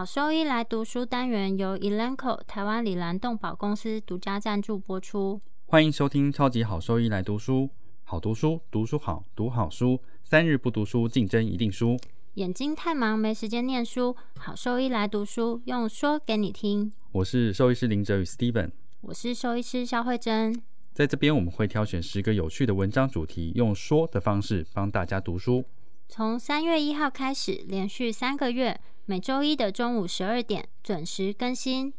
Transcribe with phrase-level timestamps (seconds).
[0.00, 5.42] 好兽医来读书单元由 Elanco 台湾里兰动保公司独家赞助播出。
[5.66, 7.68] 欢迎收听超级好兽医来读书，
[8.04, 11.98] 好读书，读书好，读好书，三日不读书，竞争一定输。
[12.36, 16.90] 眼睛太忙没时间念书，好兽医来读书，用说给你听。
[17.12, 18.70] 我是兽医师林哲宇 Steven，
[19.02, 20.62] 我是兽医师肖慧珍。
[20.94, 25.62] 在这边我们会挑选十个有趣的文章主题，用说的方式帮大家读书。
[26.08, 28.80] 从三月一号开始，连续三个月，
[29.10, 31.92] 每周一的中午十二点准时更新。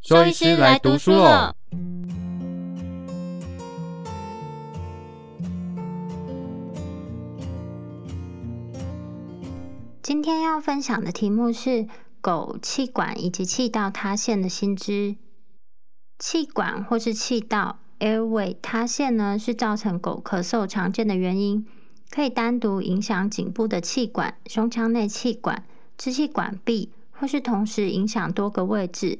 [0.00, 1.56] 兽医师来读书了。
[10.00, 11.88] 今天要分享的题目是
[12.20, 15.16] 狗气管以及气道塌陷的新知。
[16.20, 21.66] 气管或是气道 （airway） 塌陷呢，是造成狗咳嗽常见的原因。
[22.08, 25.64] 可以单独影响颈部的气管、胸腔内气管、
[26.02, 29.16] 支气管壁，或是同时影响多个位置。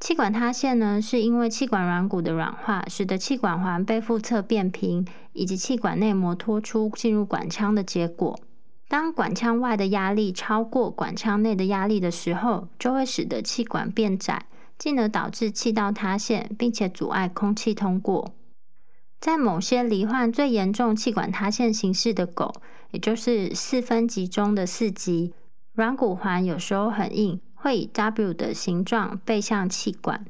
[0.00, 8.40] 气管塌陷呢，是因为气管软骨的软化，使得气管环背负侧变平，以及气管内膜脱出进入管腔的结果。
[8.88, 14.46] 当管腔外的压力超过管腔内的压力的时候，就会使得气管变窄，
[14.78, 18.32] 进而导致气道塌陷，并且阻碍空气通过。
[19.20, 22.54] 在某些罹患最严重气管塌陷形式的狗，
[22.92, 25.34] 也就是四分级中的四级，
[25.76, 30.24] 软骨环有时候很硬，会以 W 的形状背向气管。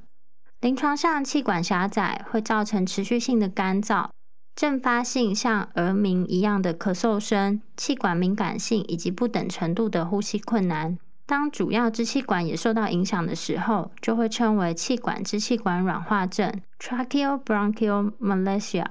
[0.60, 4.08] 临床上，气管狭窄会造成持续性的干燥、
[4.56, 10.98] 阵发性像耳鸣一样的咳嗽声、气管敏感性以及不等程度的呼吸困难。
[11.26, 18.84] 当主要支气管也受到影响的时候，就会称为气管支气管软化症 （tracheobronchial malacia）。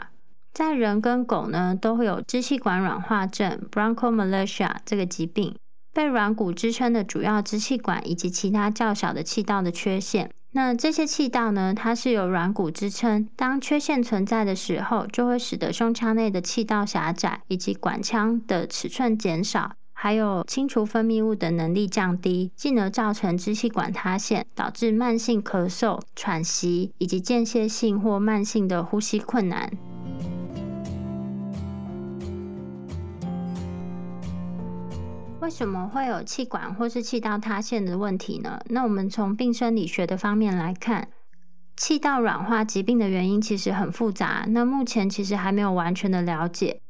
[0.53, 5.53] 在人跟狗呢，都会有支气管软化症 （bronchomalacia） 这个疾病，
[5.95, 10.29] 被软骨支撑的主要支气管以及其他较小的气道的缺陷。
[10.51, 19.71] 那这些气道呢，它是由软骨支撑，当缺陷存在的时候，就会使得胸腔内的气道狭窄，以及管腔的尺寸减少。
[19.97, 29.71] 还有清除分泌物的能力降低，进而造成支气管塌陷，导致慢性咳嗽、喘息以及间歇性或慢性的呼吸困难。
[35.45, 38.59] 为什么会有气管或是气道塌陷的问题呢？
[38.69, 41.09] 那我们从病生理学的方面来看，
[41.77, 46.81] 气道软化疾病的原因其实很复杂，那目前其实还没有完全的了解。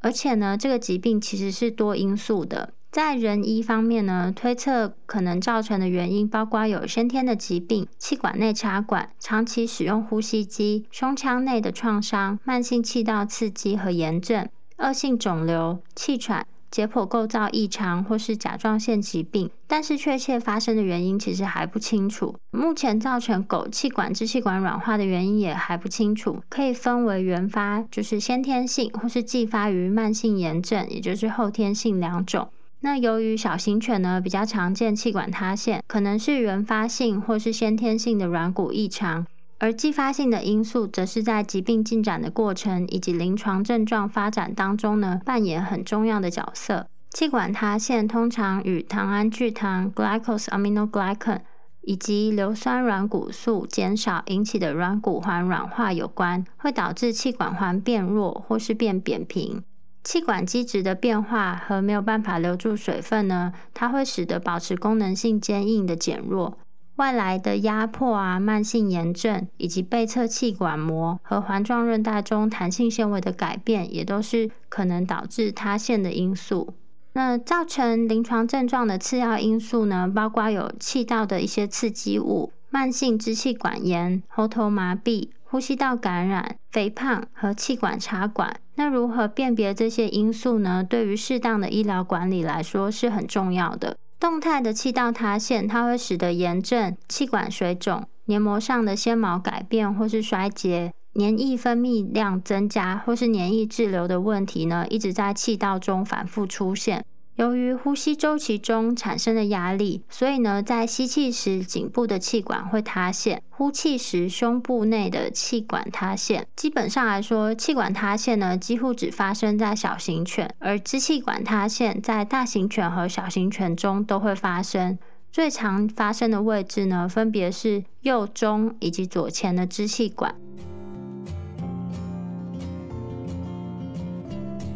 [0.00, 2.72] 而且呢，这个疾病其实是多因素的。
[2.92, 14.48] 在人医方面呢，推测可能造成的原因包括有先天的疾病、气管内插管、长期使用呼吸机、胸腔内的创伤、慢性气道刺激和炎症、
[14.78, 16.46] 恶性肿瘤、气喘。
[16.74, 22.34] 解剖构造异常或是甲状腺疾病，但是确切发生的原因其实还不清楚。
[22.50, 32.48] 目前造成狗气管支气管软化的原因也还不清楚，可以分为原发，就是先天性，或是继发于慢性炎症，也就是后天性两种。
[32.80, 39.24] 那由于小型犬呢比较常见气管塌陷，可能是原发性或是先天性的软骨异常。
[39.64, 46.86] 而继发性的因素，则是在疾病进展的过程以及临床症状发展当中呢，扮演很重要的角色。
[47.08, 51.40] 气管塌陷通常与糖胺聚糖 （glycosaminoglycan）
[51.80, 59.64] 以及硫酸软骨素减少引起的软骨环软化有关，会导致气管环变弱或是变扁平。
[60.02, 66.58] 气管基质的变化和没有办法留住水分呢，它会使得保持功能性坚硬的减弱。
[66.96, 76.74] 外来的压迫啊、慢性炎症，以及背侧气管膜和环状韧带中弹性纤维的改变，也都是可能导致塌陷的因素。
[77.14, 88.56] 那造成临床症状的次要因素呢，包括有气道的一些刺激物、慢性支气管炎、喉头麻痹、呼吸道感染、肥胖和气管插管。
[88.76, 90.82] 那如何辨别这些因素呢？
[90.82, 93.96] 对于适当的医疗管理来说是很重要的。
[94.24, 107.04] 动态的气道塌陷，它会使得炎症、气管水肿、黏膜上的纤毛改变或是衰竭、黏液分泌量增加或是黏液滞留的问题呢，一直在气道中反复出现。
[107.36, 116.46] 由于呼吸周期中产生的压力，所以呢，在吸气时颈部的气管会塌陷，呼气时胸部内的气管塌陷。
[116.54, 124.96] 基本上来说，气管塌陷呢，几乎只发生在小型犬，而支气管塌陷在大型犬和小型犬中都会发生。
[125.32, 130.32] 最常发生的位置呢，分别是右中以及左前的支气管。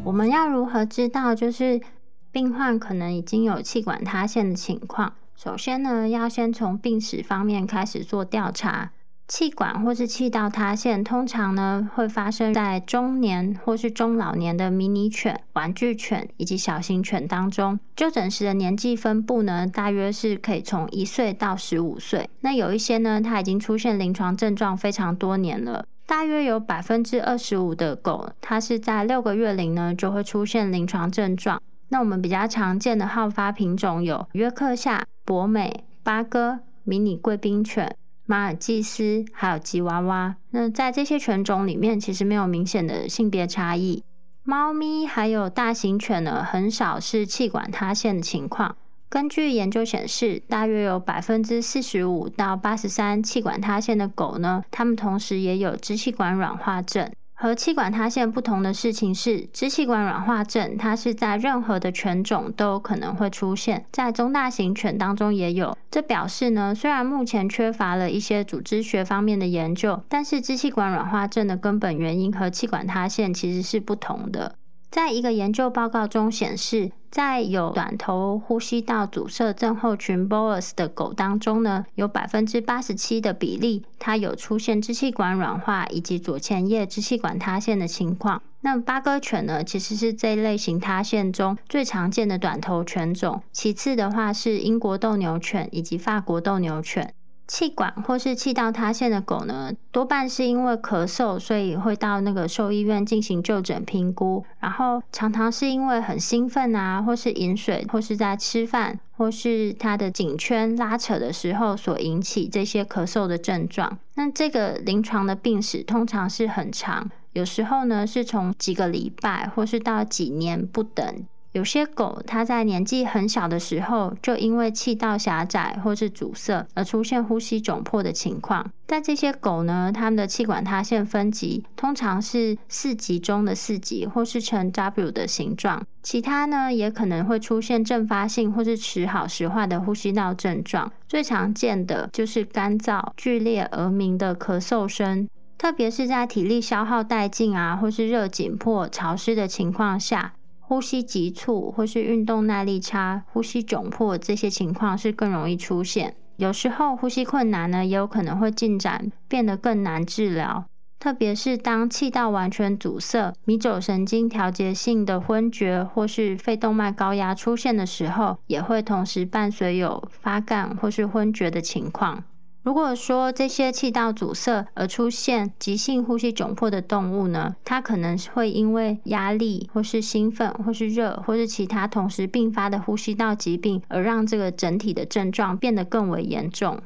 [0.02, 1.32] 我们要如何知道？
[1.34, 1.80] 就是
[2.30, 8.90] 病患可能已经有气管塌陷的情况，首先呢，要先从病史方面开始做调查。
[9.26, 17.78] 气管或是气道塌陷，通常呢会发生在中年或是中老年的迷你犬、玩具犬以及小型犬当中。
[17.94, 22.26] 就诊时的年纪分布呢，大约是可以从一岁到十五岁。
[22.40, 25.84] 那有一些呢，它已经出现临床症状非常多年了。
[26.06, 31.60] 大约有百分之二十五的狗，它是在六个月龄呢就会出现临床症状。
[31.90, 37.96] 那我们比较常见的好发品种有约克夏、博美、八哥、迷你贵宾犬。
[38.26, 44.04] 马尔济斯还有吉娃娃，那在这些犬种里面，其实没有明显的性别差异。
[44.44, 48.76] 猫咪还有大型犬呢，很少是气管塌陷的情况。
[49.08, 57.10] 根据研究显示，大约有百分之四十五到八十三气管塌陷的狗呢，它们同时也有支气管软化症。
[57.40, 65.78] 和气管塌陷不同的事情是，支气管软化症它是在任何的犬种都可能会出现，在中大型犬当中也有。
[65.88, 74.56] 这表示呢，虽然目前缺乏了一些组织学方面的研究，但是支气管软化症的根本原因和气管塌陷其实是不同的。
[74.90, 88.42] 在一个研究报告中显示，在有短头呼吸道阻塞症候群 （BOAS） 的狗当中呢，有百分之八十七的比例，它有出现支气管软化以及左前叶支气管塌陷的情况。
[88.62, 97.14] 那八哥犬呢，其实是这一类型塌陷中最常见的短头犬种，其次的话是英国斗牛犬以及法国斗牛犬。
[97.48, 104.44] 气管或是气道塌陷的狗呢，多半是因为咳嗽，所以会到那个兽医院进行就诊评估。
[104.60, 113.98] 然后常常是因为很兴奋啊，或是饮水，或是在吃饭，或是它的颈圈拉扯的时候所引起这些咳嗽的症状。
[114.14, 121.24] 那这个临床的病史通常是很长，有时候呢是从几个礼拜，或是到几年不等。
[121.52, 128.70] 有些狗，它在年纪很小的时候，就因为气道狭窄或是阻塞而出现呼吸窘迫的情况。
[128.86, 135.84] 在这些狗呢，它们的气管塌陷分级通常是四级中的四级，或是呈 W 的形状。
[136.02, 140.90] 其他呢，也可能会出现阵发性或是时好时坏的呼吸道症状。
[141.06, 150.34] 最常见的就是干燥、剧烈而鸣的咳嗽声，特别是在体力消耗殆尽啊，或是热紧迫、潮湿的情况下。
[150.68, 156.14] 呼吸急促或是运动耐力差、呼吸窘迫这些情况是更容易出现。
[156.36, 160.66] 有时候呼吸困难呢，也有可能会进展变得更难治疗。
[161.00, 172.24] 特别是当气道完全阻塞、迷走神经调节性的昏厥或是肺动脉高压出现的时候，也会同时伴随有发干或是昏厥的情况。
[172.68, 186.78] 如果说这些气道阻塞而出现急性呼吸窘迫的动物呢，它可能会因为压力或是兴奋或是热或是其他同时并发的呼吸道疾病，而让这个整体的症状变得更为严重。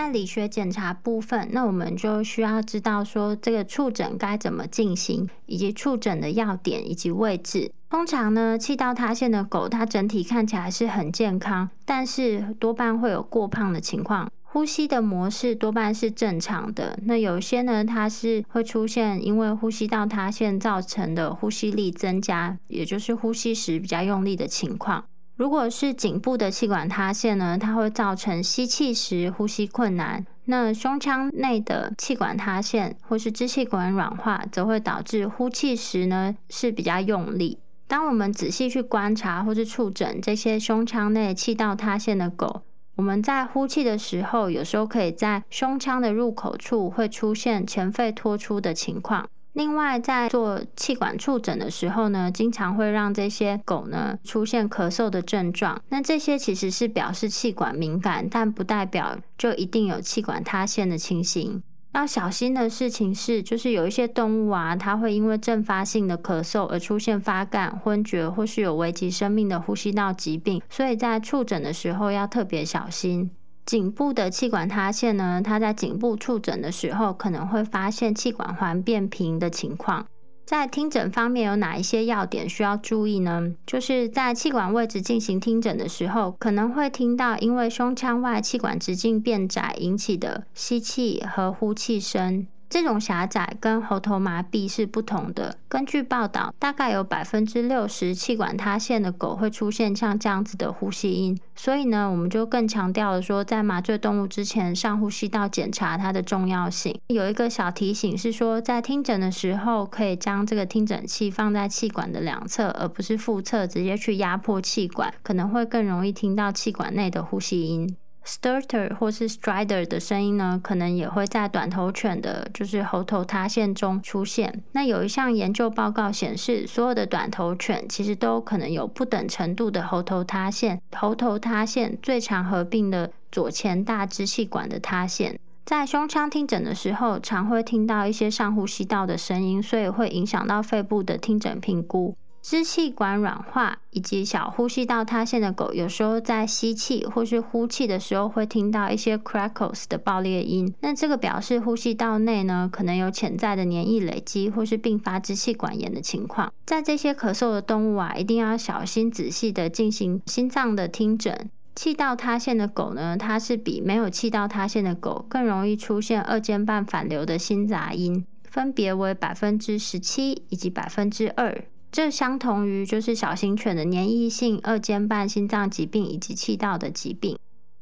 [0.00, 7.70] 在理学检查部分，那我们就需要知道说这个触诊该怎么进行，以及触诊的要点以及位置。
[7.90, 14.30] 通常呢，气道塌陷的狗，它整体看起来是很健康，但是多半会有过胖的情况。
[14.42, 16.98] 呼吸的模式多半是正常的。
[17.04, 25.04] 那有些呢，它是会出现因为呼吸道塌陷造成的呼吸力增加，也就是呼吸时比较用力的情况。
[25.40, 37.58] 如果是颈部的气管塌陷呢，它会造成吸气时呼吸困难；那胸腔内的气管塌陷或是支气管软化，则会导致呼气时呢是比较用力。
[37.88, 42.60] 当我们仔细去观察或是触诊这些胸腔内气道塌陷的狗，
[42.96, 49.26] 我们在呼气的时候，有时候可以在胸腔的入口处会出现前肺脱出的情况。
[49.52, 55.82] 另外，在做气管触诊的时候呢，经常会让这些狗呢出现咳嗽的症状。
[55.88, 61.62] 那这些其实是表示气管敏感，但不代表就一定有气管塌陷的情形。
[61.92, 73.32] 要小心的事情是，就是有一些动物啊，它会因为阵发性的咳嗽而出现发干、昏厥，或是有危及生命的呼吸道疾病，所以在触诊的时候要特别小心。
[73.64, 80.06] 颈部的气管塌陷呢，它在颈部触诊的时候，可能会发现气管环变平的情况。
[80.44, 83.54] 在听诊方面有哪一些要点需要注意呢？
[83.64, 92.48] 就是在气管位置进行听诊的时候，可能会听到因为胸腔外气管直径变窄引起的吸气和呼气声。
[92.70, 95.58] 这种狭窄跟喉头麻痹是不同的。
[95.68, 101.36] 根据报道，大概有百分之六十气管塌陷的狗会出现像这样子的呼吸音。
[101.56, 106.96] 所以呢，我们就更强调了说，在麻醉动物之前上呼吸道检查它的重要性。
[107.08, 117.96] 有一个小提醒是说，在听诊的时候，可以将这个听诊器放在气管的两侧，而不是腹侧，直接去压迫气管，可能会更容易听到气管内的呼吸音。
[118.30, 124.62] Stutter 或是 Strider 的声音呢，可能也会在短头犬的，就是喉头塌陷中出现。
[124.70, 130.80] 那有一项研究报告显示，所有的短头犬其实都可能有不等程度的喉头塌陷。
[130.94, 142.14] 喉头塌陷最常合并的左前大支气管的塌陷，在胸腔听诊的时候，常会听到一些上呼吸道的声音，所以会影响到肺部的听诊评估。
[142.42, 150.74] 支气管软化以及小呼吸道塌陷的狗，有时候在吸气或是呼气的时候，会听到一些 crackles 的爆裂音。
[150.80, 156.52] 那这个表示呼吸道内呢，可能有潜在的黏液累积，或是并发支气管炎的情况。
[156.64, 161.50] 在这些咳嗽的动物啊，一定要小心仔细的进行心脏的听诊。
[161.76, 171.64] 气道塌陷的狗呢，它是比没有气道塌陷的狗更容易出现二尖瓣反流的心杂音，分别为百分之十七以及百分之二。
[171.92, 177.36] 这相同于就是小型犬的粘液性二尖瓣心脏疾病以及气道的疾病。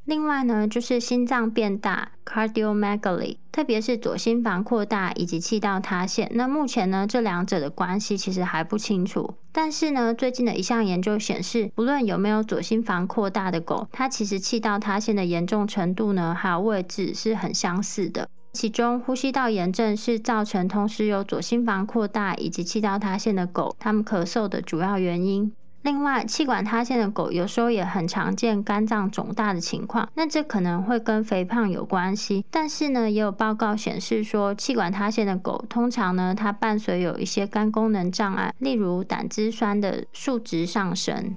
[0.07, 6.31] 另外呢，就是心脏变大 （cardiomegaly），特别是左心房扩大以及气道塌陷。
[6.33, 9.35] 那目前呢，这两者的关系其实还不清楚。
[9.53, 18.31] 但是呢，最近的一项研究显示，不论有没有左心房扩大的狗，它其实气道塌陷的严重程度呢，还有位置是很相似的。
[18.53, 25.53] 其中，呼吸道炎症是造成同时有左心房扩大以及气道塌陷的狗，它们咳嗽的主要原因。
[25.83, 32.45] 另外，气管塌陷的狗有时候也很常见肝脏肿大的情况，那这可能会跟肥胖有关系。
[32.51, 41.37] 但是呢，也有报告显示说，气管塌陷的狗通常呢，它伴随有一些肝功能障碍，例如胆汁酸的数值上升。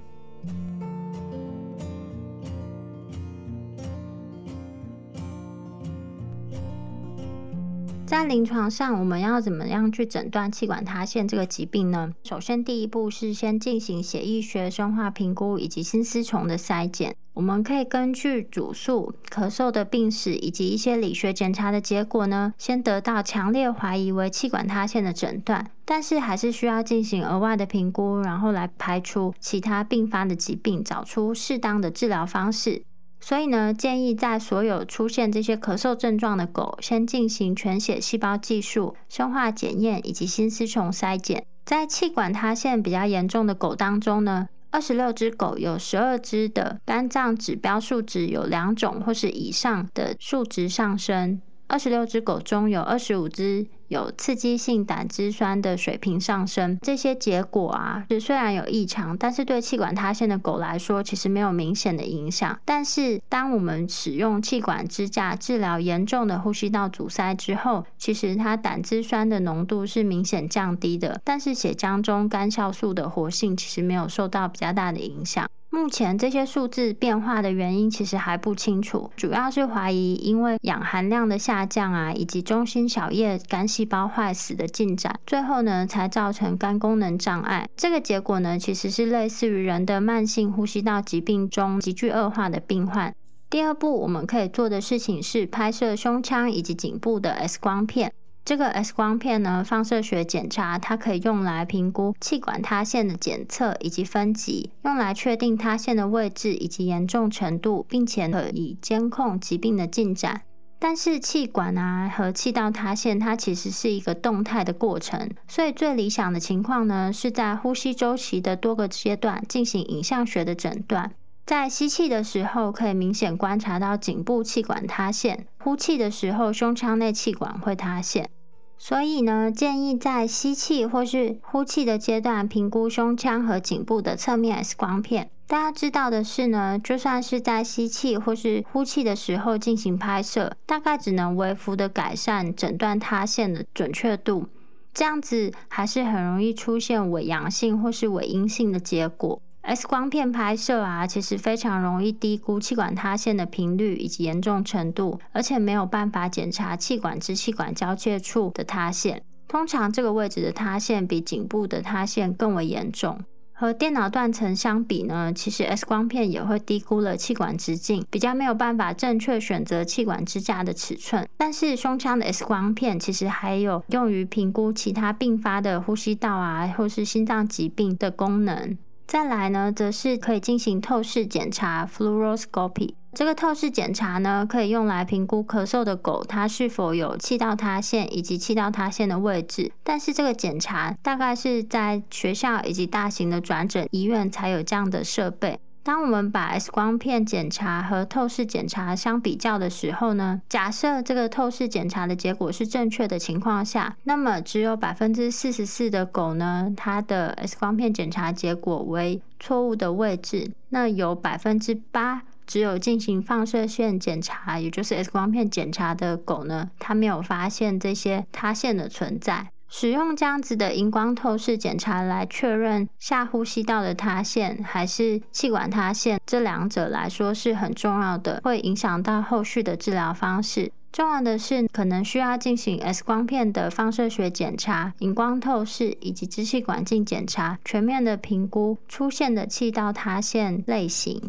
[8.11, 12.11] 在临床上，我们要怎么样去诊断气管塌陷这个疾病呢？
[12.25, 17.15] 首先，第一步是先进行血液学生化评估以及心丝虫的筛检。
[17.33, 25.71] 我们可以根据主诉、咳嗽的病史以及一些理学检查的结果呢，先得到强烈怀疑为气管塌陷的诊断。
[25.85, 32.83] 但是还是需要进行额外的评估，然后来排除其他并发的疾病，找出适当的治疗方式。
[33.23, 41.45] 所以呢，建议在所有出现这些咳嗽症状的狗，先进行全血细胞计数、生化检验以及心丝虫筛检。
[41.63, 53.67] 在气管塌陷比较严重的狗当中呢，二十六只狗有十二只的肝脏指标数值有两种或是以上的数值上升，二十六只狗中有二十五只。
[53.91, 62.57] 有刺激性胆汁酸的水平上升，这些结果啊，是虽然有异常，但是对气管塌陷的狗来说，其实没有明显的影响。
[62.63, 75.45] 但是，当我们使用气管支架治疗严重的呼吸道阻塞之后，其实它胆汁酸的浓度是明显降低的，但是血浆中肝酵素的活性其实没有受到比较大的影响。
[75.73, 87.65] 目前这些数字变化的原因其实还不清楚，主要是怀疑因为氧含量的下降啊，以及中心小叶肝细胞坏死的进展，最后呢才造成肝功能障碍。
[87.77, 93.15] 这个结果呢其实是类似于人的慢性呼吸道疾病中急剧恶化的病患。
[93.49, 98.11] 第二步我们可以做的事情是拍摄胸腔以及颈部的 X 光片。
[98.43, 110.41] 这个 X 光片呢，放射学检查，它可以用来评估气管塌陷的检测以及分级，用来确定塌陷的位置以及严重程度，并且可以监控疾病的进展。
[110.79, 121.11] 但是气管啊和气道塌陷，它其实是一个动态的过程，所以最理想的情况呢，是在呼吸周期的多个阶段进行影像学的诊断。
[121.51, 128.29] 在吸气的时候，可以明显观察到颈部气管塌陷；呼气的时候，胸腔内气管会塌陷。
[128.77, 135.29] 所以呢，建议在吸气或是呼气的阶段评估胸腔和颈部的侧面 X 光片。
[135.45, 144.47] 大家知道的是呢，就算是在吸气或是呼气的时候进行拍摄，大概只能微幅的改善诊断塌陷的准确度。
[144.93, 149.41] 这样子还是很容易出现伪阳性或是伪阴性的结果。
[149.63, 159.21] X 光片拍摄啊，其实非常容易低估气管塌陷的频率以及严重程度，而且没有办法检查气管支气管交界处的塌陷。
[159.47, 163.19] 通常这个位置的塌陷比颈部的塌陷更为严重。
[163.53, 171.27] 和电脑断层相比呢，其实 X 光片也会低估了气管直径，比较没有办法正确选择气管支架的尺寸。
[171.37, 178.75] 但是胸腔的 X 光片其实还有用于评估其他并发的呼吸道啊，或是心脏疾病的功能。
[179.11, 182.93] 再来呢，则是可以进行透视检查 （fluoroscopy）。
[183.11, 189.73] 这个透视检查呢，可以用来评估咳嗽的狗它是否有气道塌陷以及气道塌陷的位置。
[189.83, 195.59] 但是这个检查大概是在学校以及大型的转诊医院才有这样的设备。
[195.83, 210.51] 当我们把 X 光片检查和透视检查相比较的时候呢，假设这个透视检查的结果是正确的情况下，那么只有百分之四十四的狗呢，它的 X 光片检查结果为错误的位置。
[210.69, 219.49] 那有百分之八只有进行放射线检查，也就是 X 光片检查的狗呢，它没有发现这些塌陷的存在。
[219.73, 230.69] 使用这样子的荧光透视检查来确认下呼吸道的塌陷还是气管塌陷，这两者来说是很重要的，会影响到后续的治疗方式。
[230.91, 241.21] 重要的是，可能需要进行 X 光片的放射学检查、荧光透视以及支气管镜检查，全面的评估出现的气道塌陷类型。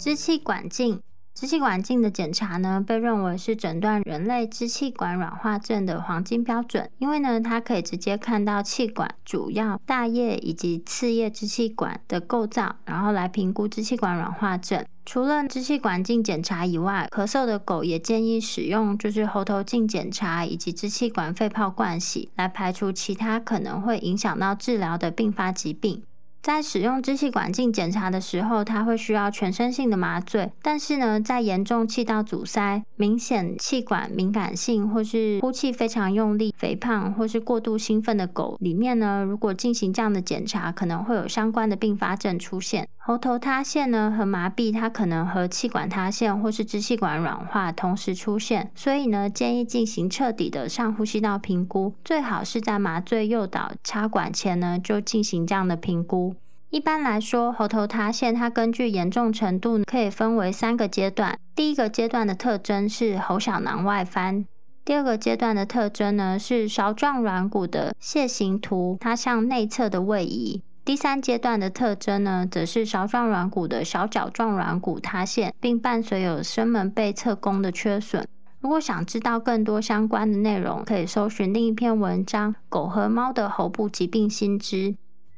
[0.00, 1.02] 支气管镜，
[1.34, 14.82] 支气管镜的检查呢，被认为是诊断人类支气管软化症的黄金标准，因为呢，它可以直接看到气管主要大叶以及次叶支气管的构造，然后来评估支气管软化症。
[15.04, 26.02] 除了支气管镜检查以外，咳嗽的狗也建议使用就是喉头镜检查以及支气管肺泡灌洗，来排除其他可能会影响到治疗的并发疾病。
[26.42, 30.50] 在使用支气管镜检查的时候，它会需要全身性的麻醉。
[30.62, 42.88] 但是呢，在严重气道阻塞、明显气管敏感性，或是呼气非常用力、肥胖或是过度兴奋的狗里面呢，如果进行这样的检查，可能会有相关的并发症出现。
[43.10, 56.36] 喉头塌陷呢和麻痹，它可能和气管塌陷或是支气管软化同时出现，所以呢，建议进行彻底的上呼吸道评估，最好是在麻醉诱导插管前呢就进行这样的评估。
[56.68, 61.36] 一般来说，喉头塌陷它根据严重程度可以分为三个阶段。
[61.56, 64.46] 第一个阶段的特征是喉小囊外翻，
[64.84, 70.62] 第二个阶段的特征呢是勺状软骨的楔形图，它向内侧的位移。
[70.90, 78.26] 第三阶段的特征呢，则是勺状软骨的小角状软骨塌陷，并伴随有声门背侧弓的缺损。
[78.58, 84.76] 如果想知道更多相关的内容，可以搜寻另一篇文章《狗和猫的喉部疾病新知》。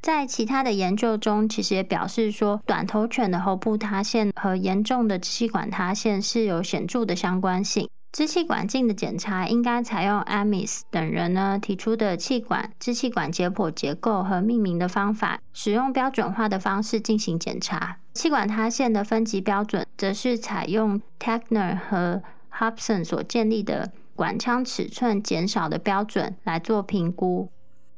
[0.01, 7.87] 在其他的研究中，其实也表示说，短头犬的喉部塌陷和严重的支气管塌陷是有显著的相关性。
[8.13, 17.97] 支气管镜的检查应该采用 Amis 等人呢提出的气管支气管解剖结构和命名的方法，使用标准化的方式进行检查。
[18.13, 22.23] 气管塌陷的分级标准则是采用 Tegner 和
[22.55, 27.49] Hobson 所建立的管腔尺寸减少的标准来做评估。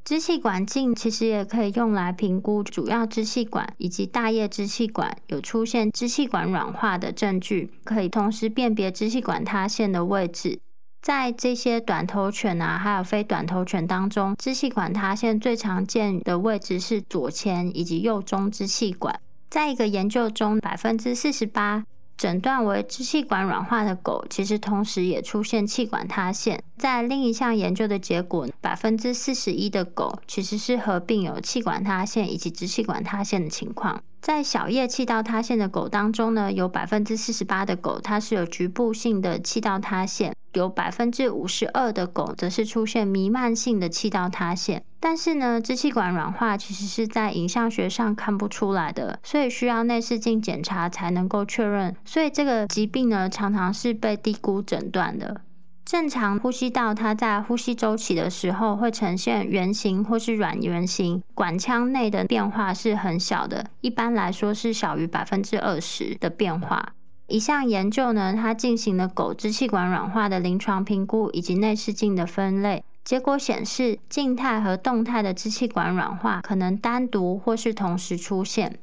[0.05, 10.61] 支气管镜其实也可以用来评估主要支气管以及大叶支气管有出现支气管软化的证据，可以同时辨别支气管塌陷的位置。
[11.01, 19.19] 在这些短头犬啊，还有非短头犬当中，支气管塌陷最常见的位置是左前以及右中支气管。
[19.49, 21.85] 在一个研究中，百分之四十八。
[22.16, 26.62] 诊断为支气管软化的狗，其实同时也出现气管塌陷。
[26.79, 34.03] 在另一项研究的结果，百分之四十一的狗其实是合并有气管塌陷以及支气管塌陷的情况。
[34.20, 44.83] 在小叶气道塌陷的狗当中呢，有百分之四十八的狗它是有局部性的气道塌陷，有百分之五十二的狗则是出现弥漫性的气道塌陷。
[45.05, 51.95] 但是呢，支气管软化其实是在影像学上看不出来的，所以需要内视镜检查才能够确认。
[52.07, 55.43] 所以这个疾病呢，常常是被低估诊断的。
[55.85, 66.95] 正常呼吸道，它在呼吸周期的时候会呈现圆形或是软圆形，管腔内的变化是很小的，一般来说是小于百分之二十的变化。
[67.27, 78.79] 一项研究呢，它进行了狗支气管软化的临床评估以及内视镜的分类，结果显示静态和动态的支气管软化可能单独或是同时出现。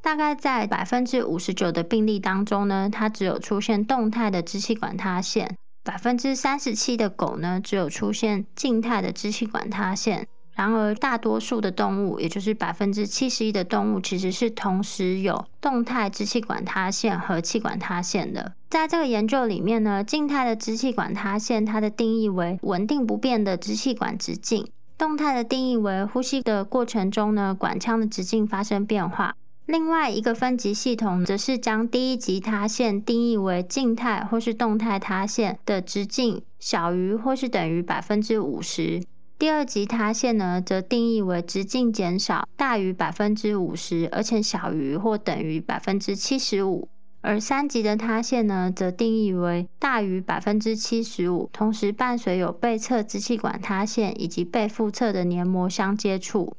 [0.00, 5.56] 大概在百分之五十九的病例当中呢，它只有出现动态的支气管塌陷。
[5.84, 18.54] 百分之三十七的狗呢，只有出现静态的支气管塌陷，然而，大多数的动物，也就是百分之七十一的动物，其实是同时有动态支气管塌陷和气管塌陷的。
[18.70, 24.64] 在这个研究里面呢，静态的支气管塌陷，它的定义为稳定不变的支气管直径；
[24.96, 29.36] 动态的定义为呼吸的过程中呢，管腔的直径发生变化。
[29.66, 39.02] 另外一个分级系统，则是将第一级塌陷定义为静态或是动态塌陷的直径小于或是等于百分之五十。
[39.38, 46.88] 第二级塌陷呢，则定义为直径减少大于百分之五十，而且小于或等于百分之七十五；
[47.20, 56.56] 而三级的塌陷呢，则定义为大于百分之七十五，同时伴随有背侧支气管塌陷以及背腹侧的黏膜相接触。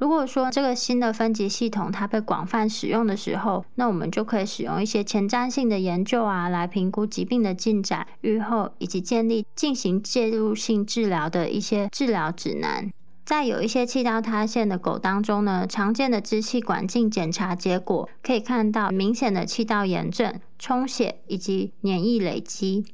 [0.00, 12.90] 如果说这个新的分级系统它被广泛使用的时候，那我们就可以使用一些前瞻性的研究啊，来评估疾病的进展、预后以及建立进行介入性治疗的一些治疗指南。
[13.26, 22.86] 在有一些气道塌陷的狗当中呢，常见的支气管镜检查结果可以看到明显的气道炎症、充血以及黏液累积。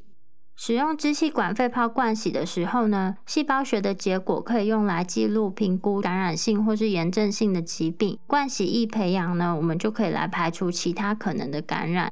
[0.58, 8.18] 使用支气管肺泡灌洗的时候呢，细胞学的结果可以用来记录评估感染性或是炎症性的疾病。
[8.26, 12.10] 灌洗易培养呢，我们就可以来排除其他可能的感染。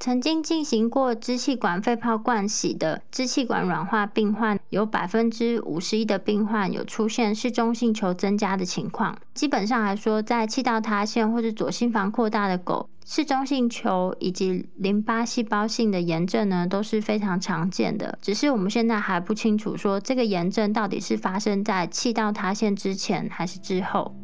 [0.00, 9.18] 曾经进行过支气管肺泡灌洗的支气管软化病患，有百分之五十一的病患有出现室中性球增加的情况。
[9.34, 12.88] 基本上来说，在气道塌陷或是左心房扩大的狗。
[13.10, 18.18] 室中性球以及淋巴细胞性的炎症呢，都是非常常见的。
[18.20, 24.14] 只是我们现在还不清楚，说这个炎症到底是发生在气道塌陷之前还是之后。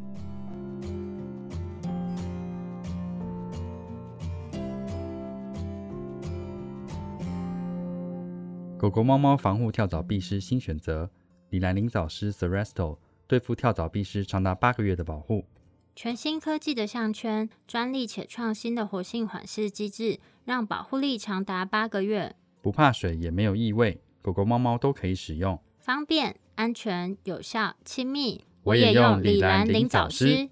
[8.76, 11.08] 狗狗、猫猫防护跳蚤壁虱新选择——
[11.48, 15.46] 李兰灵藻虱 s e r e s t o 对付跳蚤壁虱长达八个月的保护。
[15.96, 28.44] 全新科技的项圈，专利且创新的活性缓释机制，让保护力长达八个月，不怕水也没有异味，狗狗、猫猫都可以使用，方便、安全、有效、亲密。
[28.64, 30.50] 我也用李兰灵藻虱。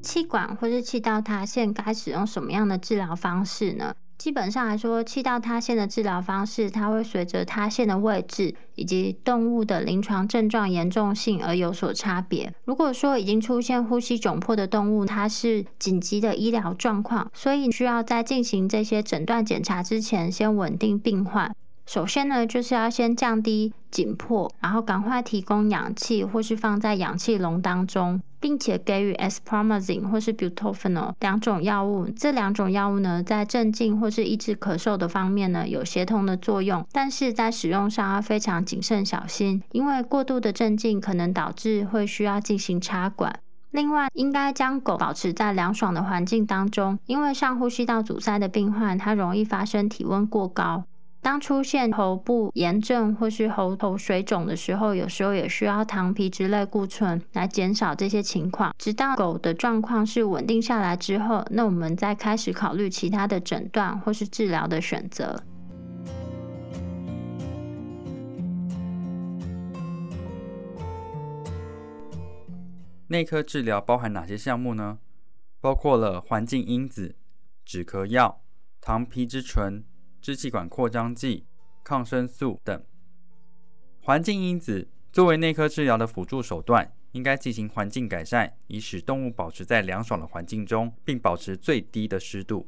[0.00, 3.96] 气管或是气道塌陷，该使用什么样的治疗方式呢？
[4.24, 12.50] 基本上来说，气道塌陷的治疗方式，它会随着塌陷的位置以及动物的临床症状严重性而有所差别。
[12.64, 21.54] 如果说已经出现呼吸窘迫的动物，它是紧急的医疗状况，所以需要在进行这些诊断检查之前，先稳定病患。
[21.86, 32.08] 首先呢，就是要先降低紧迫，然后赶快提供氧气，或是放在氧气笼当中，并且给予 espromazine 或是 butorphanol 两种药物。
[32.08, 43.38] 这两种药物呢，在镇静或是抑制咳嗽的方面呢，有协同的作用，但是在使用上要非常谨慎小心，因为过度的镇静可能导致会需要进行插管。
[43.70, 50.84] 另外，应该将狗保持在凉爽的环境当中，因为上呼吸道阻塞的病患，它容易发生体温过高。
[51.24, 58.74] 当出现喉部炎症或是喉头水肿的时候，有时候也需要糖皮质类固醇来减少这些情况。
[58.76, 65.42] 直到狗的状况是稳定下来之后，那我们再开始考虑其他的诊断或是治疗的选择。
[73.08, 74.98] 内科治疗包含哪些项目呢？
[75.62, 77.16] 包括了环境因子、
[77.64, 78.42] 止咳药、
[78.82, 79.82] 糖皮质醇。
[80.24, 81.44] 支气管扩张剂、
[81.84, 82.82] 抗生素等
[84.00, 92.66] 环境因子作为内科治疗的辅助手段，应该进行环境改善，以使动物保持在凉爽的环境中，并保持最低的湿度。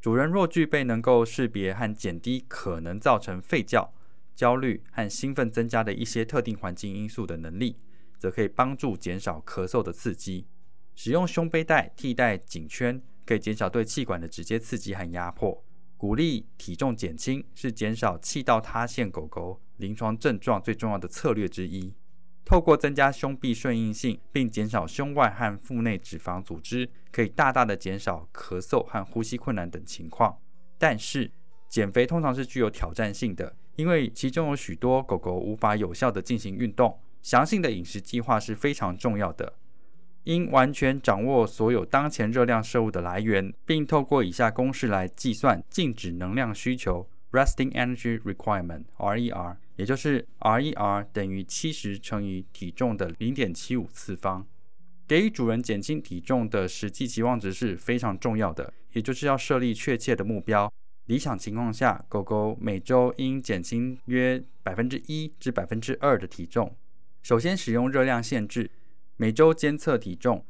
[0.00, 3.92] 主人若具备能够识别和减低可能造成吠叫、
[4.36, 7.80] 焦虑和兴奋增加的一些特定环境因素的能力，
[8.16, 10.46] 则可以帮助减少咳嗽的刺激。
[10.94, 15.64] 使用胸背带替代颈圈，可以减少对气管的直接刺激和压迫。
[16.02, 21.94] 鼓励体重减轻是减少气道塌陷狗狗临床症状最重要的策略之一。
[22.44, 30.36] 透过增加胸壁顺应性，并减少胸外和腹内脂肪组织，可以大大的减少咳嗽和呼吸困难等情况。
[30.76, 31.30] 但是，
[31.68, 36.98] 减肥通常是具有挑战性的，因为其中有许多狗狗无法有效的进行运动。
[37.22, 39.52] 详细的饮食计划是非常重要的。
[40.24, 54.46] 应完全掌握所有当前热量摄入的来源，并透过以下公式来计算静止能量需求 （Resting Energy Requirement，RER），也就是 RER 等于七十乘以体重的零点七五次方。
[55.08, 60.72] 给予主人减轻体重的实际期望值是非常重要的，也就是要设立确切的目标。
[61.06, 66.74] 理想情况下，狗狗每周应减轻约百分之一至百分之二的体重。
[67.22, 68.70] 首先使用热量限制，
[69.22, 70.44] 每周监测体重。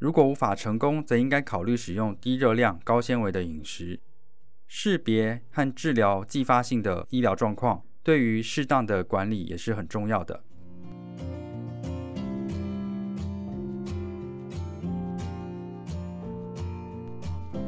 [0.00, 4.00] 如果无法成功，则应该考虑使用低热量、高纤维的饮食。
[4.66, 10.42] 识别和治疗继发性的医疗状况，对于适当的管理也是很重要的。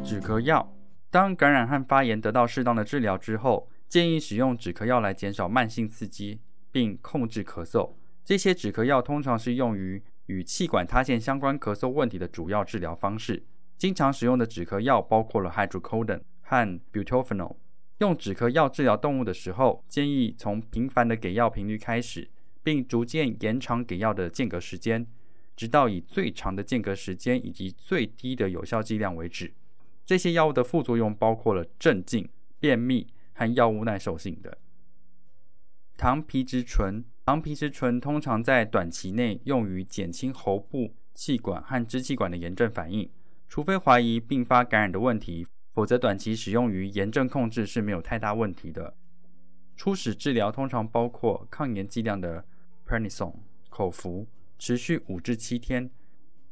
[0.03, 0.75] 止咳药，
[1.09, 6.41] 当感染和发炎得到适当的治疗之后，建议使用止咳药来减少慢性刺激，
[6.73, 7.93] 并控制咳嗽。
[8.25, 13.45] 这些止咳药通常是用于与气管塌陷相关咳嗽问题的主要治疗方式。
[13.77, 17.57] 经常使用的止咳药包括了 hydrocodone 和 butorphanol。
[17.99, 22.31] 用止咳药治疗动物的时候，建议从频繁的给药频率开始，
[22.63, 25.07] 并逐渐延长给药的间隔时间，
[25.57, 29.53] 直到以最长的间隔时间以及最低的有效剂量为止。
[30.07, 34.59] 这些药物的副作用包括了镇静、便秘和药物耐受性的。
[35.97, 43.07] 糖皮质醇，糖皮质醇通常在短期内用于减轻喉部、气管和支气管的炎症反应，
[43.51, 48.97] 除非怀疑并发感染的问题，否则短期使用于炎症控制是没有太大问题的。
[49.77, 52.47] 初始治疗通常包括抗炎剂量的
[52.87, 53.35] prednisone
[53.69, 54.27] 口服，
[54.59, 55.91] 持续五至七天，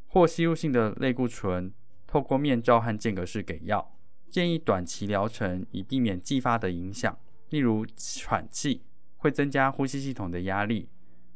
[0.07, 1.73] 或吸入性的类固醇。
[2.07, 3.97] 透过面罩和间隔式给药，
[4.29, 8.83] 建议短期疗程以避免继发的影响，例如喘气
[9.27, 10.89] 会增加呼吸系统的压力。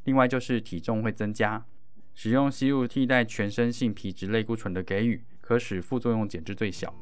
[0.04, 1.66] 另外就是体重会增加，
[2.14, 6.94] 使用吸入替代全身性皮质类固醇的给予，可使副作用减至最小。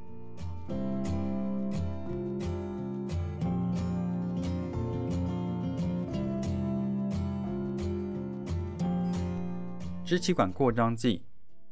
[10.07, 11.21] 支气管扩张剂。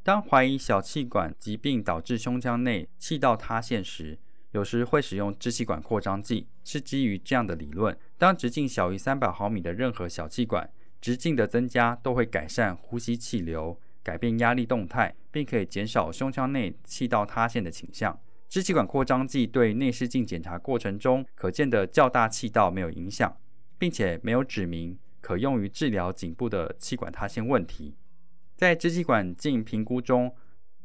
[0.03, 4.19] 当怀疑小气管疾病导致胸腔内气道塌陷时，
[4.53, 18.19] 有时会使用支气管扩张剂，是基于这样的理论：当直径小于三百毫米的任何小气管直径的增加，都会改善呼吸气流、改变压力动态，并可以减少胸腔内气道塌陷的倾向。
[18.49, 23.37] 支气管扩张剂对内视镜检查过程中可见的较大气道没有影响，
[23.77, 27.95] 并且没有指明可用于治疗颈部的气管塌陷问题。
[28.55, 30.35] 在支气管镜评估中，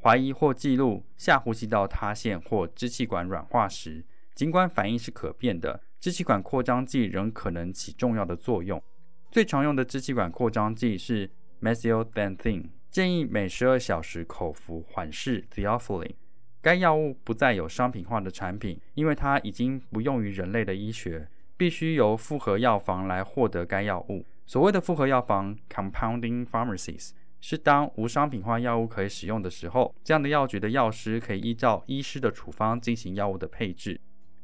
[0.01, 8.81] 怀疑或记录下呼吸道塌陷或支气管软化时，尽管反应是可变的，支气管扩张剂仍可能起重要的作用。
[9.29, 11.29] 最常用的支气管扩张剂是
[11.61, 16.15] methylxanthine，建议每十二小时口服缓释 theophylline。
[16.59, 24.25] 该药物不再有商品化的产品，因为它已经不用于人类的医学，必须由复合药房来获得该药物。
[24.47, 27.11] 所谓的复合药房 （compounding pharmacies）。
[27.43, 33.99] 是当无商品化药物可以使用的时候，这样的药局的药师可以依照医师的处方进行药物的配置。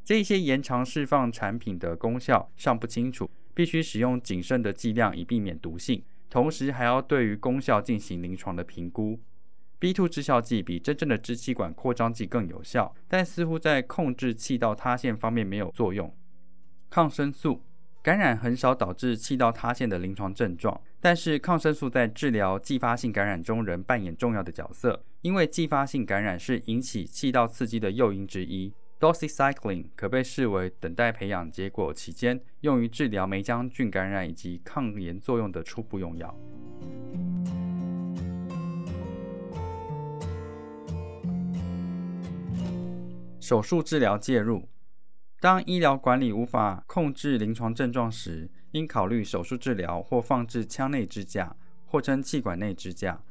[0.08, 9.20] 这些延长释放产品的功效尚不清楚，必须使用谨慎的剂量以避免毒性，同时还要对于功效进行临床的评估。
[9.82, 16.16] B2 致效剂比真正的支气管扩张剂更有效，但似乎在控制气道塌陷方面没有作用。
[16.90, 17.62] 抗生素。
[18.02, 28.72] 感染很少导致气道塌陷的临床症状，但是抗生素在治疗继发性感染中仍扮演重要的角色，因为继发性感染是引起气道刺激的诱因之一。
[29.00, 36.36] Doxycycline 可被视为等待培养结果期间用于治疗梅浆菌感染以及抗炎作用的初步用药。
[43.40, 44.68] 手术治疗介入。
[45.40, 51.56] 当医疗管理无法控制临床症状时，应考虑手术治疗或放置腔内支架，
[51.86, 53.22] 或称气管内支架。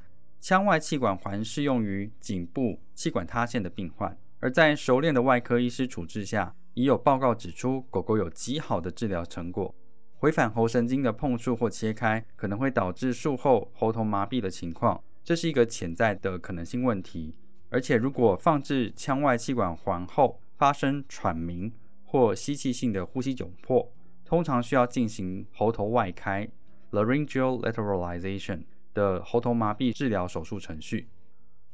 [0.40, 4.16] 腔外气管环适用于颈部气管塌陷的病患，
[4.46, 9.74] 而在熟练的外科医师处置下，已有报告指出狗狗有极好的治疗成果。
[10.18, 17.34] 回返喉神经的碰触或切开可能会导致术后喉头麻痹的情况，这是一个潜在的可能性问题。
[17.70, 21.72] 而且，如果放置腔外气管环后发生喘鸣，
[22.04, 23.92] 或吸气性的呼吸窘迫，
[24.24, 26.48] 通常需要进行喉头外开
[26.92, 28.62] （laryngeal lateralization）
[28.94, 31.08] 的喉头麻痹治疗手术程序。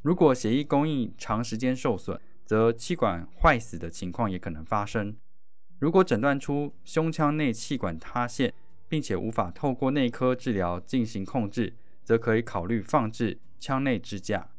[0.01, 5.17] 如果血液供应长时间受损，则气管坏死的情况也可能发生。
[5.79, 8.53] 如果诊断出胸腔内气管塌陷，
[8.89, 11.75] 并且无法透过内科治疗进行控制，
[12.05, 14.51] 则可以考虑放置腔内支架。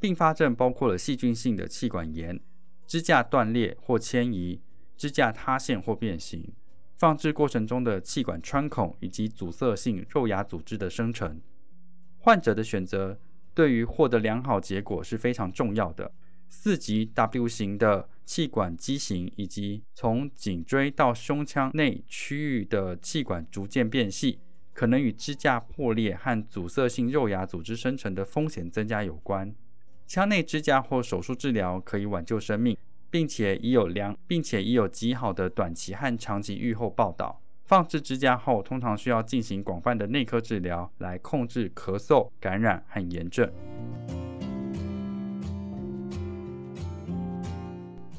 [0.00, 2.40] 并发症包括了细菌性的气管炎、
[2.86, 4.60] 支架断裂或迁移。
[4.94, 6.52] 支架塌陷或变形，
[6.96, 11.40] 放置过程中的气管穿孔以及阻塞性肉芽组织的生成，
[12.18, 13.18] 患者的选择
[13.52, 16.12] 对于获得良好结果是非常重要的。
[16.54, 24.38] 四级 W 型的气管畸形，以及从颈椎到胸腔内区域的气管逐渐变细，
[24.74, 29.52] 可能与支架破裂和阻塞性肉芽组织生成的风险增加有关。
[30.06, 32.76] 腔内支架或手术治疗可以挽救生命，
[33.10, 37.40] 并且已有良，并且已有极好的短期和长期预后报道。
[37.64, 43.50] 放置支架后，通常需要进行广泛的内科治疗来控制咳嗽、感染和炎症。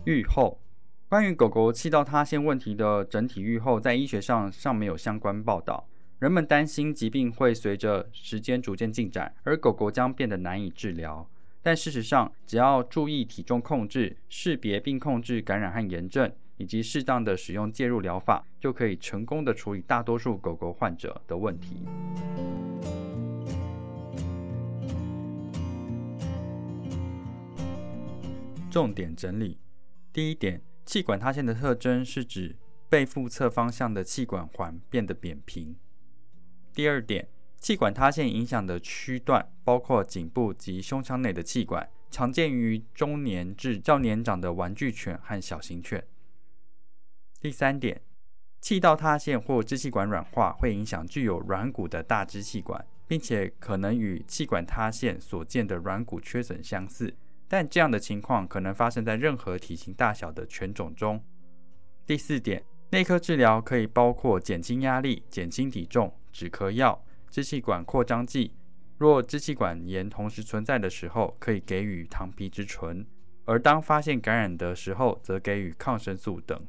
[0.06, 0.60] 愈后，
[1.08, 5.88] 关于狗狗气道塌陷问题的整体愈后，在医学上尚没有相关报道。
[6.20, 11.28] 人们担心疾病会随着时间逐渐进展，而狗狗将变得难以治疗。
[11.62, 16.32] 但事实上，只要注意体重控制、识别并控制感染和炎症。
[16.58, 21.84] 以及适当的使用介入疗法，就可以成功的处理大多数狗狗患者的问题。
[28.70, 29.58] 重点整理：
[30.13, 32.56] 第一点，气管塌陷的特征是指
[32.88, 35.76] 背腹侧方向的气管环变得扁平。
[36.71, 46.06] 第二点，气管塌陷影响的区段包括颈部及胸腔内的气管，常见于中年至较年长的玩具犬和小型犬。
[47.41, 47.99] 第三点，
[48.62, 57.15] 气道塌陷或支气管软化会影响具有软骨的大支气管，并且可能与气管塌陷所见的软骨缺损相似，
[57.54, 61.24] 但这样的情况可能发生在任何体型大小的犬种中。
[62.04, 68.56] 第四点，内科治疗可以包括减轻压力、减轻体重、止咳药、支气管扩张剂。
[68.98, 73.06] 若支气管炎同时存在的时候，可以给予糖皮质醇；
[73.46, 76.60] 而当发现感染的时候，则给予抗生素等。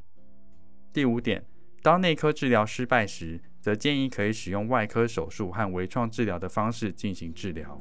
[0.92, 1.46] 第五点，
[1.80, 7.80] 当内科治疗失败时，则建议可以使用外科手术和微创治疗的方式进行治疗。